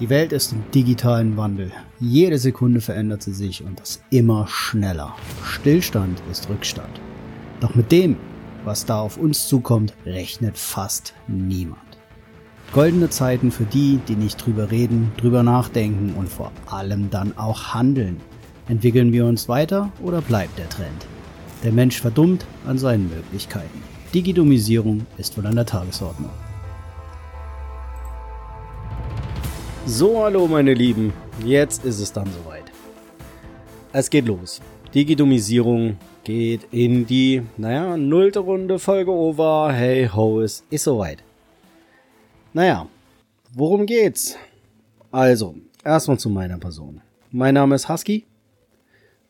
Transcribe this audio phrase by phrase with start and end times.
[0.00, 1.72] Die Welt ist im digitalen Wandel.
[1.98, 5.16] Jede Sekunde verändert sie sich und das immer schneller.
[5.42, 7.00] Stillstand ist Rückstand.
[7.58, 8.16] Doch mit dem,
[8.64, 11.80] was da auf uns zukommt, rechnet fast niemand.
[12.72, 17.74] Goldene Zeiten für die, die nicht drüber reden, drüber nachdenken und vor allem dann auch
[17.74, 18.20] handeln.
[18.68, 21.06] Entwickeln wir uns weiter oder bleibt der Trend?
[21.64, 23.82] Der Mensch verdummt an seinen Möglichkeiten.
[24.14, 26.30] Digitomisierung ist wohl an der Tagesordnung.
[29.90, 31.14] So, hallo meine Lieben,
[31.46, 32.64] jetzt ist es dann soweit.
[33.90, 34.60] Es geht los.
[34.94, 41.24] Digitomisierung geht in die, naja, nullte Runde, Folge over, hey ho, es ist soweit.
[42.52, 42.86] Naja,
[43.54, 44.36] worum geht's?
[45.10, 47.00] Also, erstmal zu meiner Person.
[47.30, 48.26] Mein Name ist Husky,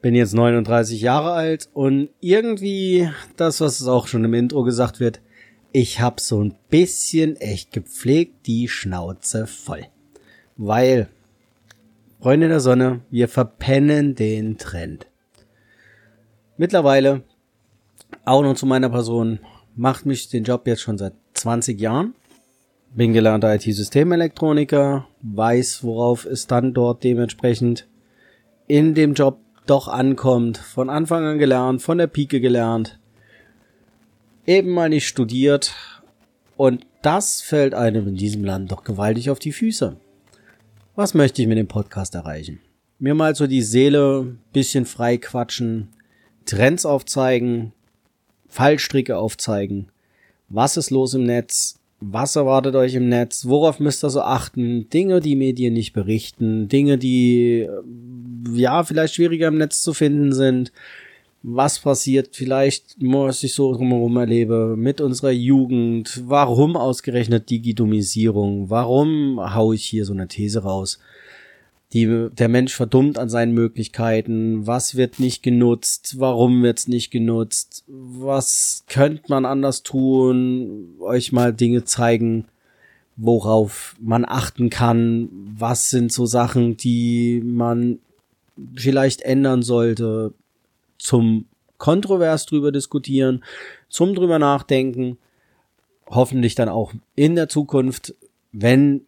[0.00, 5.20] bin jetzt 39 Jahre alt und irgendwie, das was auch schon im Intro gesagt wird,
[5.72, 9.86] ich hab so ein bisschen echt gepflegt die Schnauze voll
[10.56, 11.08] weil,
[12.20, 15.06] Freunde der Sonne, wir verpennen den Trend.
[16.56, 17.22] Mittlerweile,
[18.24, 19.40] auch noch zu meiner Person,
[19.74, 22.14] macht mich den Job jetzt schon seit 20 Jahren.
[22.94, 27.86] Bin gelernter IT-Systemelektroniker, weiß, worauf es dann dort dementsprechend
[28.66, 30.56] in dem Job doch ankommt.
[30.56, 32.98] Von Anfang an gelernt, von der Pike gelernt.
[34.46, 35.74] Eben mal nicht studiert.
[36.56, 39.96] Und das fällt einem in diesem Land doch gewaltig auf die Füße.
[40.96, 42.58] Was möchte ich mit dem Podcast erreichen?
[42.98, 45.88] Mir mal so die Seele bisschen frei quatschen,
[46.46, 47.72] Trends aufzeigen,
[48.48, 49.88] Fallstricke aufzeigen.
[50.48, 51.78] Was ist los im Netz?
[52.00, 53.44] Was erwartet euch im Netz?
[53.44, 54.88] Worauf müsst ihr so achten?
[54.88, 57.68] Dinge, die Medien nicht berichten, Dinge, die
[58.50, 60.72] ja vielleicht schwieriger im Netz zu finden sind
[61.48, 62.30] was passiert.
[62.34, 69.84] Vielleicht, was ich so drumherum erlebe, mit unserer Jugend, warum ausgerechnet Digitomisierung, warum hau ich
[69.84, 70.98] hier so eine These raus,
[71.92, 77.84] die, der Mensch verdummt an seinen Möglichkeiten, was wird nicht genutzt, warum wird's nicht genutzt,
[77.86, 82.46] was könnte man anders tun, euch mal Dinge zeigen,
[83.16, 88.00] worauf man achten kann, was sind so Sachen, die man
[88.74, 90.34] vielleicht ändern sollte,
[90.98, 91.46] zum
[91.78, 93.44] kontrovers drüber diskutieren,
[93.88, 95.18] zum drüber nachdenken,
[96.08, 98.14] hoffentlich dann auch in der Zukunft,
[98.52, 99.02] wenn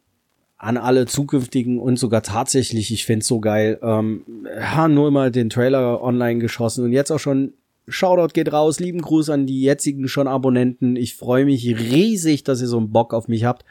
[0.58, 5.50] an alle zukünftigen und sogar tatsächlich, ich find's so geil, ähm, ja, nur mal den
[5.50, 7.52] Trailer online geschossen und jetzt auch schon
[7.88, 10.96] Shoutout geht raus, lieben Gruß an die jetzigen schon Abonnenten.
[10.96, 13.64] Ich freue mich riesig, dass ihr so einen Bock auf mich habt.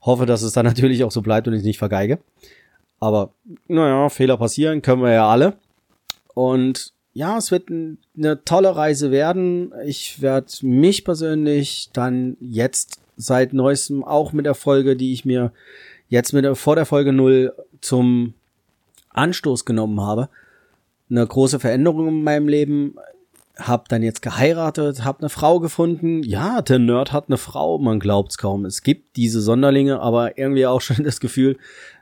[0.00, 2.20] Hoffe, dass es dann natürlich auch so bleibt und ich nicht vergeige.
[3.00, 3.32] Aber
[3.66, 5.54] naja, Fehler passieren, können wir ja alle.
[6.34, 9.72] Und ja, es wird eine tolle Reise werden.
[9.84, 15.50] Ich werde mich persönlich dann jetzt seit neuestem auch mit der Folge, die ich mir
[16.08, 18.34] jetzt mit der, vor der Folge null zum
[19.10, 20.28] Anstoß genommen habe,
[21.10, 22.94] eine große Veränderung in meinem Leben
[23.58, 26.22] hab dann jetzt geheiratet, hab eine Frau gefunden.
[26.22, 28.64] Ja, der Nerd hat eine Frau, man glaubt's kaum.
[28.64, 31.56] Es gibt diese Sonderlinge, aber irgendwie auch schon das Gefühl,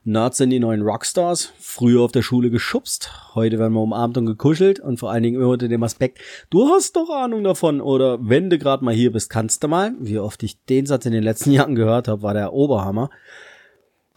[0.05, 1.53] Nerds sind die neuen Rockstars.
[1.59, 5.41] Früher auf der Schule geschubst, heute werden wir umarmt und gekuschelt und vor allen Dingen
[5.41, 6.19] immer unter dem Aspekt,
[6.51, 9.95] du hast doch Ahnung davon oder wenn du gerade mal hier bist, kannst du mal.
[9.99, 13.11] Wie oft ich den Satz in den letzten Jahren gehört habe, war der Oberhammer.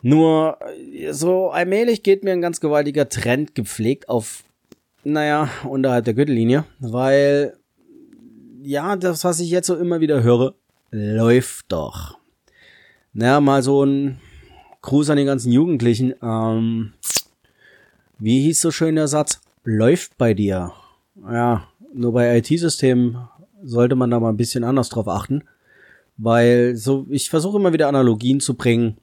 [0.01, 0.57] Nur
[1.11, 4.43] so allmählich geht mir ein ganz gewaltiger Trend gepflegt auf
[5.13, 7.57] naja, unterhalb der Gürtellinie, weil
[8.61, 10.55] ja, das, was ich jetzt so immer wieder höre,
[10.91, 12.17] läuft doch.
[13.13, 14.19] Naja, mal so ein
[14.81, 16.13] Gruß an die ganzen Jugendlichen.
[16.21, 16.93] Ähm,
[18.17, 19.41] wie hieß so schön der Satz?
[19.63, 20.73] Läuft bei dir.
[21.29, 23.17] Ja, nur bei IT-Systemen
[23.63, 25.43] sollte man da mal ein bisschen anders drauf achten.
[26.17, 28.97] Weil so, ich versuche immer wieder Analogien zu bringen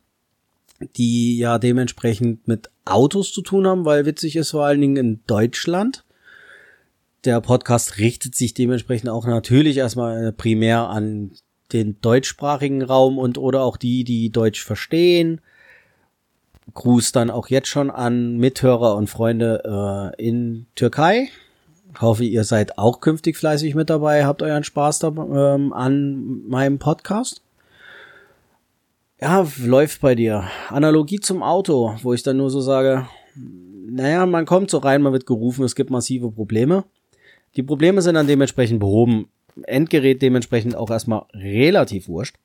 [0.97, 5.21] die ja dementsprechend mit Autos zu tun haben, weil witzig ist vor allen Dingen in
[5.27, 6.05] Deutschland.
[7.25, 11.33] Der Podcast richtet sich dementsprechend auch natürlich erstmal primär an
[11.73, 15.41] den deutschsprachigen Raum und oder auch die, die Deutsch verstehen.
[16.75, 21.29] Gruß dann auch jetzt schon an Mithörer und Freunde äh, in Türkei.
[22.01, 26.79] Hoffe, ihr seid auch künftig fleißig mit dabei, habt euren Spaß da, ähm, an meinem
[26.79, 27.41] Podcast.
[29.19, 30.45] Ja, läuft bei dir.
[30.69, 35.15] Analogie zum Auto, wo ich dann nur so sage, naja, man kommt so rein, man
[35.15, 36.85] wird gerufen, es gibt massive Probleme.
[37.57, 39.29] Die Probleme sind dann dementsprechend behoben.
[39.63, 42.37] Endgerät dementsprechend auch erstmal relativ wurscht.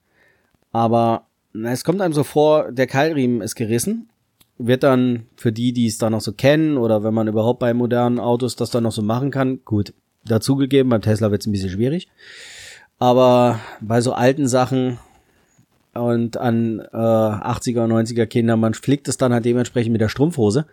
[0.72, 4.10] Aber na, es kommt einem so vor, der Keilriemen ist gerissen.
[4.58, 7.74] Wird dann für die, die es da noch so kennen oder wenn man überhaupt bei
[7.74, 11.52] modernen Autos das dann noch so machen kann, gut, dazugegeben, beim Tesla wird es ein
[11.52, 12.08] bisschen schwierig.
[12.98, 15.00] Aber bei so alten Sachen
[15.94, 20.10] und an äh, 80er und 90er Kinder, man flickt es dann halt dementsprechend mit der
[20.10, 20.66] Strumpfhose.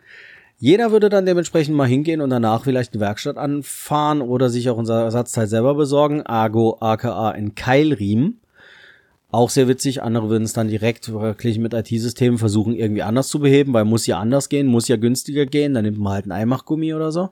[0.61, 4.77] Jeder würde dann dementsprechend mal hingehen und danach vielleicht eine Werkstatt anfahren oder sich auch
[4.77, 6.23] unser Ersatzteil selber besorgen.
[6.23, 8.41] Argo, aka in Keilriemen.
[9.31, 10.03] Auch sehr witzig.
[10.03, 14.07] Andere würden es dann direkt wirklich mit IT-Systemen versuchen, irgendwie anders zu beheben, weil muss
[14.07, 15.75] ja anders gehen, muss ja günstiger gehen.
[15.75, 17.29] Dann nimmt man halt ein Eimachgummi oder so.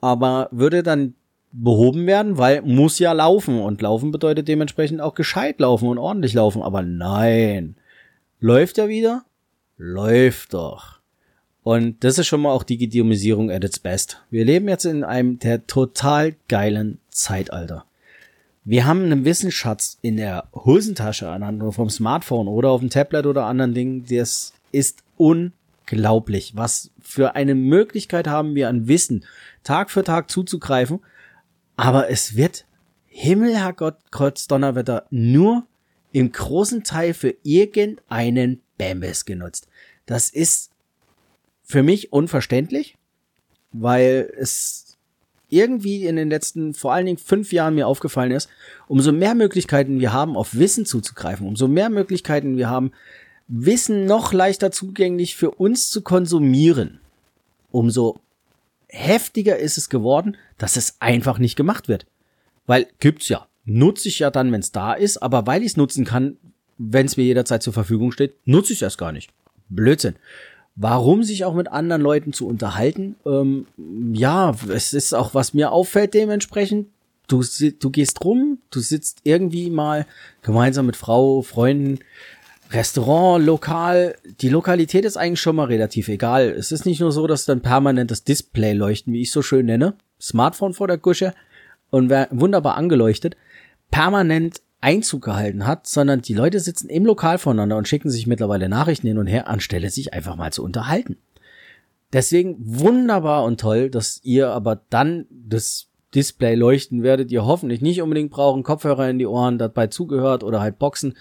[0.00, 1.14] Aber würde dann
[1.52, 3.60] behoben werden, weil muss ja laufen.
[3.60, 6.62] Und laufen bedeutet dementsprechend auch gescheit laufen und ordentlich laufen.
[6.62, 7.76] Aber nein.
[8.40, 9.24] Läuft ja wieder?
[9.76, 10.98] Läuft doch.
[11.62, 14.22] Und das ist schon mal auch Digitalisierung at its best.
[14.30, 17.84] Wir leben jetzt in einem der total geilen Zeitalter.
[18.64, 23.46] Wir haben einen Wissensschatz in der Hosentasche anhand vom Smartphone oder auf dem Tablet oder
[23.46, 24.04] anderen Dingen.
[24.08, 26.52] Das ist unglaublich.
[26.54, 29.24] Was für eine Möglichkeit haben wir an Wissen
[29.62, 31.00] Tag für Tag zuzugreifen.
[31.78, 32.66] Aber es wird
[33.06, 35.64] Himmelherrgott, Kreuz, Donnerwetter nur
[36.10, 39.68] im großen Teil für irgendeinen Bambus genutzt.
[40.04, 40.72] Das ist
[41.62, 42.96] für mich unverständlich,
[43.70, 44.96] weil es
[45.48, 48.50] irgendwie in den letzten vor allen Dingen fünf Jahren mir aufgefallen ist,
[48.88, 52.90] umso mehr Möglichkeiten wir haben, auf Wissen zuzugreifen, umso mehr Möglichkeiten wir haben,
[53.46, 56.98] Wissen noch leichter zugänglich für uns zu konsumieren,
[57.70, 58.18] umso
[58.88, 62.06] heftiger ist es geworden, dass es einfach nicht gemacht wird.
[62.66, 63.46] Weil gibt's ja.
[63.64, 66.38] Nutze ich ja dann, wenn es da ist, aber weil ich es nutzen kann,
[66.78, 69.30] wenn es mir jederzeit zur Verfügung steht, nutze ich erst gar nicht.
[69.68, 70.16] Blödsinn.
[70.74, 73.16] Warum sich auch mit anderen Leuten zu unterhalten?
[73.26, 73.66] Ähm,
[74.12, 76.86] ja, es ist auch, was mir auffällt dementsprechend.
[77.26, 77.44] Du,
[77.78, 80.06] du gehst rum, du sitzt irgendwie mal
[80.40, 81.98] gemeinsam mit Frau, Freunden,
[82.70, 86.50] Restaurant, Lokal, die Lokalität ist eigentlich schon mal relativ egal.
[86.50, 89.66] Es ist nicht nur so, dass dann permanent das Display leuchten, wie ich so schön
[89.66, 91.32] nenne, Smartphone vor der Gusche
[91.90, 93.36] und wunderbar angeleuchtet,
[93.90, 98.68] permanent Einzug gehalten hat, sondern die Leute sitzen im Lokal voneinander und schicken sich mittlerweile
[98.68, 101.16] Nachrichten hin und her, anstelle sich einfach mal zu unterhalten.
[102.12, 108.00] Deswegen wunderbar und toll, dass ihr aber dann das Display leuchten werdet ihr hoffentlich nicht
[108.00, 111.14] unbedingt brauchen, Kopfhörer in die Ohren dabei zugehört oder halt Boxen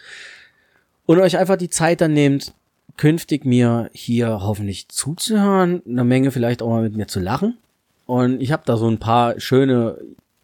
[1.07, 2.53] und euch einfach die Zeit dann nehmt,
[2.97, 7.57] künftig mir hier hoffentlich zuzuhören, eine Menge vielleicht auch mal mit mir zu lachen.
[8.05, 9.97] Und ich habe da so ein paar schöne,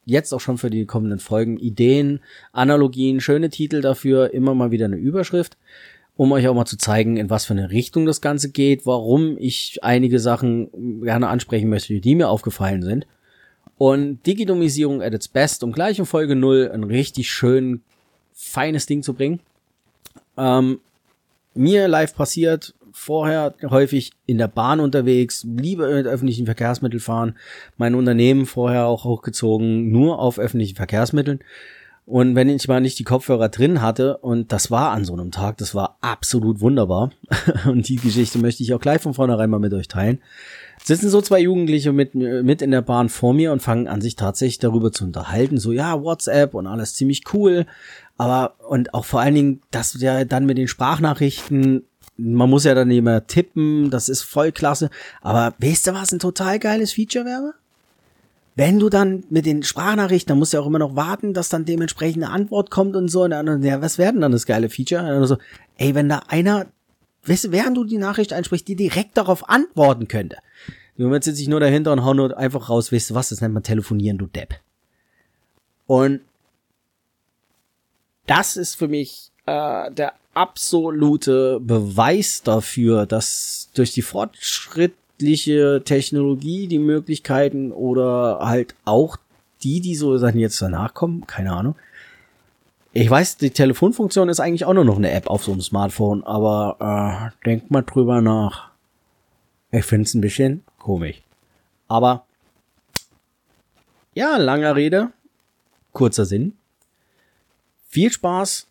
[0.05, 2.21] jetzt auch schon für die kommenden Folgen, Ideen,
[2.53, 5.57] Analogien, schöne Titel dafür, immer mal wieder eine Überschrift,
[6.15, 9.37] um euch auch mal zu zeigen, in was für eine Richtung das Ganze geht, warum
[9.37, 13.05] ich einige Sachen gerne ansprechen möchte, die mir aufgefallen sind.
[13.77, 17.81] Und Digitomisierung at its best, um gleich in Folge 0 ein richtig schön
[18.33, 19.41] feines Ding zu bringen
[20.37, 20.79] ähm,
[21.53, 27.35] mir live passiert, vorher häufig in der Bahn unterwegs, lieber mit öffentlichen Verkehrsmitteln fahren,
[27.77, 31.39] mein Unternehmen vorher auch hochgezogen, nur auf öffentlichen Verkehrsmitteln.
[32.05, 35.31] Und wenn ich mal nicht die Kopfhörer drin hatte, und das war an so einem
[35.31, 37.11] Tag, das war absolut wunderbar.
[37.65, 40.19] und die Geschichte möchte ich auch gleich von vornherein mal mit euch teilen.
[40.83, 44.17] Sitzen so zwei Jugendliche mit, mit in der Bahn vor mir und fangen an, sich
[44.17, 45.57] tatsächlich darüber zu unterhalten.
[45.57, 47.65] So, ja, WhatsApp und alles ziemlich cool.
[48.17, 51.83] Aber, und auch vor allen Dingen, dass ja dann mit den Sprachnachrichten,
[52.17, 54.89] man muss ja dann immer tippen, das ist voll klasse.
[55.21, 57.53] Aber weißt du, was ein total geiles Feature wäre?
[58.55, 61.49] Wenn du dann mit den Sprachnachrichten, dann musst du ja auch immer noch warten, dass
[61.49, 63.23] dann dementsprechend eine Antwort kommt und so.
[63.23, 65.17] Und dann, ja, was werden dann das geile Feature?
[65.17, 65.37] Und so,
[65.77, 66.67] ey, wenn da einer,
[67.25, 70.37] weißt du, während du die Nachricht einsprichst, die direkt darauf antworten könnte.
[70.97, 73.41] Im Moment sitze ich nur dahinter und hau nur einfach raus, weißt du was, das
[73.41, 74.53] nennt man telefonieren, du Depp.
[75.87, 76.21] Und
[78.25, 86.79] das ist für mich äh, der absolute Beweis dafür, dass durch die fortschrittliche Technologie die
[86.79, 89.17] Möglichkeiten oder halt auch
[89.61, 91.75] die, die so Sachen jetzt danach kommen, keine Ahnung.
[92.95, 96.23] Ich weiß, die Telefonfunktion ist eigentlich auch nur noch eine App auf so einem Smartphone,
[96.23, 98.69] aber äh, denkt mal drüber nach.
[99.71, 101.23] Ich finde es ein bisschen komisch.
[101.87, 102.25] Aber
[104.13, 105.09] ja, langer Rede,
[105.91, 106.55] kurzer Sinn.
[107.93, 108.65] Viel Spaß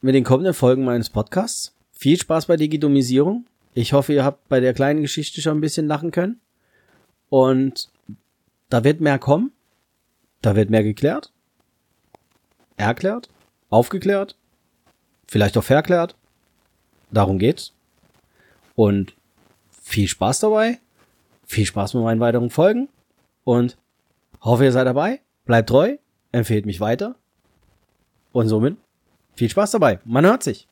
[0.00, 1.72] mit den kommenden Folgen meines Podcasts.
[1.92, 3.46] Viel Spaß bei Digitomisierung.
[3.74, 6.40] Ich hoffe, ihr habt bei der kleinen Geschichte schon ein bisschen lachen können.
[7.28, 7.90] Und
[8.68, 9.52] da wird mehr kommen.
[10.42, 11.30] Da wird mehr geklärt.
[12.76, 13.28] Erklärt.
[13.70, 14.34] Aufgeklärt.
[15.28, 16.16] Vielleicht auch verklärt.
[17.12, 17.72] Darum geht's.
[18.74, 19.14] Und
[19.80, 20.80] viel Spaß dabei.
[21.46, 22.88] Viel Spaß mit meinen weiteren Folgen.
[23.44, 23.76] Und
[24.40, 25.20] hoffe, ihr seid dabei.
[25.44, 25.98] Bleibt treu.
[26.32, 27.14] Empfehlt mich weiter.
[28.36, 28.76] Und somit
[29.34, 29.98] viel Spaß dabei.
[30.04, 30.68] Man hört sich.